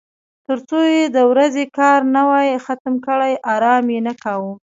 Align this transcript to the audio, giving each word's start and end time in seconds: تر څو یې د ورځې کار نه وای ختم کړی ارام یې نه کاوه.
تر 0.47 0.57
څو 0.69 0.79
یې 0.93 1.03
د 1.15 1.17
ورځې 1.31 1.63
کار 1.77 1.99
نه 2.15 2.21
وای 2.29 2.49
ختم 2.65 2.93
کړی 3.07 3.33
ارام 3.53 3.85
یې 3.93 3.99
نه 4.07 4.13
کاوه. 4.23 4.51